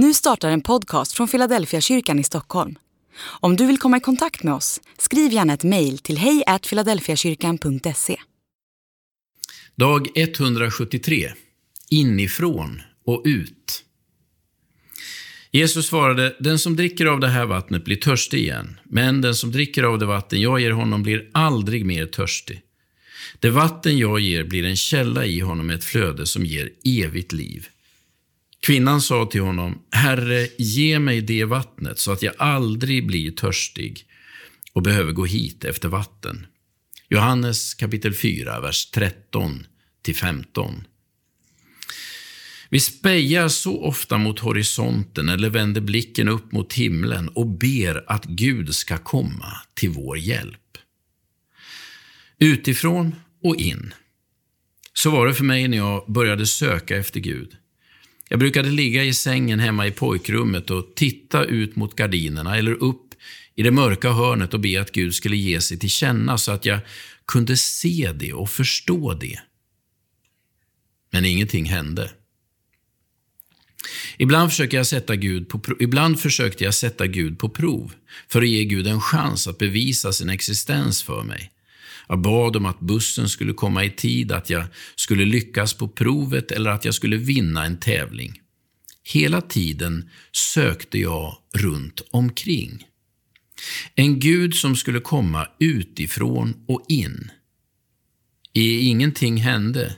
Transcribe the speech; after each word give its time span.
Nu 0.00 0.14
startar 0.14 0.50
en 0.50 0.60
podcast 0.60 1.12
från 1.12 1.28
Philadelphia 1.28 1.80
kyrkan 1.80 2.18
i 2.18 2.24
Stockholm. 2.24 2.78
Om 3.20 3.56
du 3.56 3.66
vill 3.66 3.78
komma 3.78 3.96
i 3.96 4.00
kontakt 4.00 4.42
med 4.42 4.54
oss, 4.54 4.80
skriv 4.98 5.32
gärna 5.32 5.54
ett 5.54 5.64
mejl 5.64 5.98
till 5.98 6.18
hejfiladelfiakyrkan.se. 6.18 8.16
Dag 9.76 10.08
173. 10.14 11.32
Inifrån 11.90 12.82
och 13.04 13.22
ut. 13.24 13.84
Jesus 15.50 15.86
svarade, 15.86 16.36
den 16.40 16.58
som 16.58 16.76
dricker 16.76 17.06
av 17.06 17.20
det 17.20 17.28
här 17.28 17.46
vattnet 17.46 17.84
blir 17.84 17.96
törstig 17.96 18.38
igen, 18.38 18.80
men 18.84 19.20
den 19.20 19.34
som 19.34 19.52
dricker 19.52 19.82
av 19.82 19.98
det 19.98 20.06
vatten 20.06 20.40
jag 20.40 20.60
ger 20.60 20.72
honom 20.72 21.02
blir 21.02 21.30
aldrig 21.32 21.86
mer 21.86 22.06
törstig. 22.06 22.60
Det 23.38 23.50
vatten 23.50 23.98
jag 23.98 24.20
ger 24.20 24.44
blir 24.44 24.64
en 24.64 24.76
källa 24.76 25.26
i 25.26 25.40
honom, 25.40 25.70
ett 25.70 25.84
flöde 25.84 26.26
som 26.26 26.46
ger 26.46 26.70
evigt 26.84 27.32
liv. 27.32 27.68
Kvinnan 28.68 29.02
sa 29.02 29.26
till 29.26 29.40
honom, 29.40 29.82
Herre, 29.92 30.48
ge 30.58 30.98
mig 30.98 31.20
det 31.20 31.44
vattnet 31.44 31.98
så 31.98 32.12
att 32.12 32.22
jag 32.22 32.34
aldrig 32.38 33.06
blir 33.06 33.30
törstig 33.30 34.04
och 34.72 34.82
behöver 34.82 35.12
gå 35.12 35.24
hit 35.24 35.64
efter 35.64 35.88
vatten. 35.88 36.46
Johannes 37.08 37.74
kapitel 37.74 38.14
4, 38.14 38.60
vers 38.60 38.90
13 38.90 39.66
15. 40.20 40.84
Vi 42.68 42.80
spejar 42.80 43.48
så 43.48 43.82
ofta 43.84 44.18
mot 44.18 44.38
horisonten 44.38 45.28
eller 45.28 45.50
vänder 45.50 45.80
blicken 45.80 46.28
upp 46.28 46.52
mot 46.52 46.72
himlen 46.72 47.28
och 47.28 47.46
ber 47.46 48.04
att 48.06 48.24
Gud 48.24 48.74
ska 48.74 48.98
komma 48.98 49.52
till 49.74 49.90
vår 49.90 50.18
hjälp. 50.18 50.78
Utifrån 52.38 53.14
och 53.44 53.56
in. 53.56 53.94
Så 54.92 55.10
var 55.10 55.26
det 55.26 55.34
för 55.34 55.44
mig 55.44 55.68
när 55.68 55.78
jag 55.78 56.12
började 56.12 56.46
söka 56.46 56.96
efter 56.96 57.20
Gud. 57.20 57.56
Jag 58.28 58.38
brukade 58.38 58.70
ligga 58.70 59.04
i 59.04 59.14
sängen 59.14 59.60
hemma 59.60 59.86
i 59.86 59.90
pojkrummet 59.90 60.70
och 60.70 60.92
titta 60.96 61.44
ut 61.44 61.76
mot 61.76 61.96
gardinerna 61.96 62.56
eller 62.56 62.72
upp 62.72 63.14
i 63.54 63.62
det 63.62 63.70
mörka 63.70 64.10
hörnet 64.10 64.54
och 64.54 64.60
be 64.60 64.80
att 64.80 64.92
Gud 64.92 65.14
skulle 65.14 65.36
ge 65.36 65.60
sig 65.60 65.78
till 65.78 65.90
känna 65.90 66.38
så 66.38 66.52
att 66.52 66.66
jag 66.66 66.80
kunde 67.26 67.56
se 67.56 68.12
det 68.14 68.32
och 68.32 68.50
förstå 68.50 69.14
det. 69.14 69.38
Men 71.10 71.24
ingenting 71.24 71.64
hände. 71.64 72.10
Ibland, 74.18 74.50
försökte 74.50 74.76
jag 74.76 74.86
sätta 74.86 75.16
Gud 75.16 75.48
på, 75.48 75.60
ibland 75.80 76.20
försökte 76.20 76.64
jag 76.64 76.74
sätta 76.74 77.06
Gud 77.06 77.38
på 77.38 77.48
prov 77.48 77.92
för 78.28 78.42
att 78.42 78.48
ge 78.48 78.64
Gud 78.64 78.86
en 78.86 79.00
chans 79.00 79.46
att 79.46 79.58
bevisa 79.58 80.12
sin 80.12 80.30
existens 80.30 81.02
för 81.02 81.22
mig. 81.22 81.52
Jag 82.08 82.20
bad 82.20 82.56
om 82.56 82.66
att 82.66 82.80
bussen 82.80 83.28
skulle 83.28 83.52
komma 83.52 83.84
i 83.84 83.90
tid, 83.90 84.32
att 84.32 84.50
jag 84.50 84.64
skulle 84.96 85.24
lyckas 85.24 85.74
på 85.74 85.88
provet 85.88 86.50
eller 86.50 86.70
att 86.70 86.84
jag 86.84 86.94
skulle 86.94 87.16
vinna 87.16 87.64
en 87.64 87.80
tävling. 87.80 88.40
Hela 89.04 89.40
tiden 89.40 90.10
sökte 90.32 90.98
jag 90.98 91.38
runt 91.54 92.02
omkring. 92.10 92.84
En 93.94 94.20
Gud 94.20 94.54
som 94.54 94.76
skulle 94.76 95.00
komma 95.00 95.48
utifrån 95.60 96.54
och 96.68 96.84
in. 96.88 97.30
I 98.52 98.78
ingenting 98.78 99.36
hände. 99.36 99.96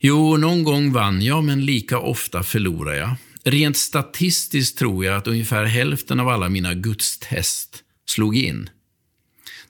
Jo, 0.00 0.36
någon 0.36 0.64
gång 0.64 0.92
vann 0.92 1.22
jag, 1.22 1.44
men 1.44 1.66
lika 1.66 1.98
ofta 1.98 2.42
förlorade 2.42 2.96
jag. 2.96 3.14
Rent 3.44 3.76
statistiskt 3.76 4.78
tror 4.78 5.04
jag 5.04 5.16
att 5.16 5.26
ungefär 5.26 5.64
hälften 5.64 6.20
av 6.20 6.28
alla 6.28 6.48
mina 6.48 6.74
gudstest 6.74 7.84
slog 8.06 8.36
in. 8.36 8.70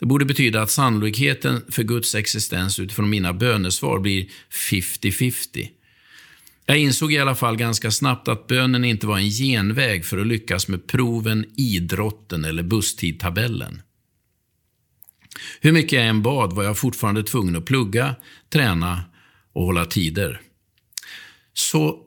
Det 0.00 0.06
borde 0.06 0.24
betyda 0.24 0.62
att 0.62 0.70
sannolikheten 0.70 1.64
för 1.68 1.82
Guds 1.82 2.14
existens 2.14 2.78
utifrån 2.78 3.10
mina 3.10 3.32
bönesvar 3.32 3.98
blir 3.98 4.28
50-50. 4.70 5.68
Jag 6.66 6.78
insåg 6.78 7.12
i 7.12 7.18
alla 7.18 7.34
fall 7.34 7.56
ganska 7.56 7.90
snabbt 7.90 8.28
att 8.28 8.46
bönen 8.46 8.84
inte 8.84 9.06
var 9.06 9.18
en 9.18 9.30
genväg 9.30 10.04
för 10.04 10.18
att 10.18 10.26
lyckas 10.26 10.68
med 10.68 10.86
proven, 10.86 11.46
idrotten 11.56 12.44
eller 12.44 12.62
busstidtabellen. 12.62 13.82
Hur 15.60 15.72
mycket 15.72 15.92
jag 15.92 16.06
än 16.06 16.22
bad 16.22 16.52
var 16.52 16.64
jag 16.64 16.78
fortfarande 16.78 17.22
tvungen 17.22 17.56
att 17.56 17.64
plugga, 17.64 18.14
träna 18.48 19.04
och 19.52 19.64
hålla 19.64 19.84
tider. 19.84 20.40
Så 21.52 22.06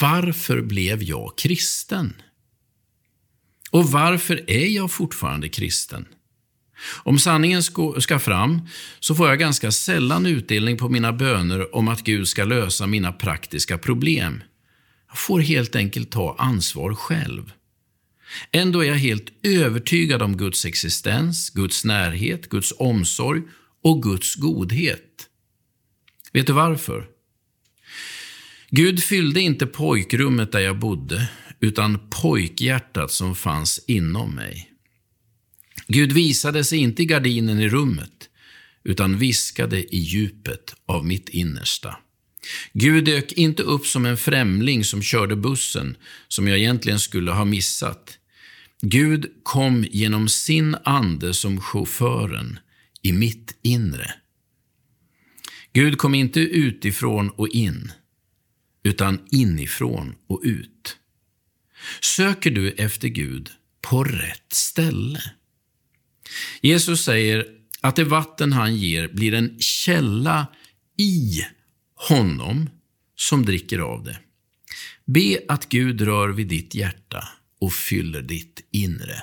varför 0.00 0.60
blev 0.60 1.02
jag 1.02 1.38
kristen? 1.38 2.22
Och 3.70 3.90
varför 3.90 4.50
är 4.50 4.66
jag 4.66 4.90
fortfarande 4.90 5.48
kristen? 5.48 6.06
Om 7.02 7.18
sanningen 7.18 7.62
ska 7.98 8.18
fram 8.18 8.60
så 9.00 9.14
får 9.14 9.28
jag 9.28 9.38
ganska 9.38 9.70
sällan 9.70 10.26
utdelning 10.26 10.76
på 10.76 10.88
mina 10.88 11.12
böner 11.12 11.74
om 11.74 11.88
att 11.88 12.04
Gud 12.04 12.28
ska 12.28 12.44
lösa 12.44 12.86
mina 12.86 13.12
praktiska 13.12 13.78
problem. 13.78 14.42
Jag 15.08 15.18
får 15.18 15.40
helt 15.40 15.76
enkelt 15.76 16.10
ta 16.10 16.36
ansvar 16.38 16.94
själv. 16.94 17.52
Ändå 18.52 18.84
är 18.84 18.88
jag 18.88 18.94
helt 18.94 19.28
övertygad 19.42 20.22
om 20.22 20.36
Guds 20.36 20.64
existens, 20.64 21.50
Guds 21.50 21.84
närhet, 21.84 22.48
Guds 22.48 22.72
omsorg 22.78 23.42
och 23.82 24.02
Guds 24.02 24.34
godhet. 24.34 25.26
Vet 26.32 26.46
du 26.46 26.52
varför? 26.52 27.06
Gud 28.70 29.02
fyllde 29.02 29.40
inte 29.40 29.66
pojkrummet 29.66 30.52
där 30.52 30.60
jag 30.60 30.78
bodde, 30.78 31.30
utan 31.60 31.98
pojkhjärtat 32.10 33.10
som 33.10 33.34
fanns 33.34 33.84
inom 33.86 34.34
mig. 34.34 34.69
Gud 35.92 36.12
visade 36.12 36.64
sig 36.64 36.78
inte 36.78 37.02
i 37.02 37.06
gardinen 37.06 37.60
i 37.60 37.68
rummet, 37.68 38.28
utan 38.84 39.18
viskade 39.18 39.94
i 39.94 39.98
djupet 39.98 40.74
av 40.86 41.06
mitt 41.06 41.28
innersta. 41.28 41.96
Gud 42.72 43.04
dök 43.04 43.32
inte 43.32 43.62
upp 43.62 43.86
som 43.86 44.06
en 44.06 44.16
främling 44.16 44.84
som 44.84 45.02
körde 45.02 45.36
bussen, 45.36 45.96
som 46.28 46.48
jag 46.48 46.58
egentligen 46.58 46.98
skulle 46.98 47.30
ha 47.30 47.44
missat. 47.44 48.18
Gud 48.80 49.26
kom 49.42 49.86
genom 49.90 50.28
sin 50.28 50.76
ande 50.84 51.34
som 51.34 51.60
chauffören 51.60 52.58
i 53.02 53.12
mitt 53.12 53.58
inre. 53.62 54.14
Gud 55.72 55.98
kom 55.98 56.14
inte 56.14 56.40
utifrån 56.40 57.30
och 57.30 57.48
in, 57.48 57.92
utan 58.82 59.18
inifrån 59.30 60.14
och 60.26 60.40
ut. 60.44 60.96
Söker 62.00 62.50
du 62.50 62.70
efter 62.70 63.08
Gud 63.08 63.50
på 63.80 64.04
rätt 64.04 64.52
ställe? 64.52 65.20
Jesus 66.62 67.04
säger 67.04 67.46
att 67.80 67.96
det 67.96 68.04
vatten 68.04 68.52
han 68.52 68.76
ger 68.76 69.08
blir 69.08 69.34
en 69.34 69.58
källa 69.58 70.46
i 70.98 71.40
honom 72.08 72.70
som 73.16 73.44
dricker 73.44 73.78
av 73.78 74.04
det. 74.04 74.18
Be 75.06 75.38
att 75.48 75.68
Gud 75.68 76.00
rör 76.00 76.28
vid 76.28 76.48
ditt 76.48 76.74
hjärta 76.74 77.28
och 77.60 77.72
fyller 77.72 78.22
ditt 78.22 78.68
inre. 78.72 79.22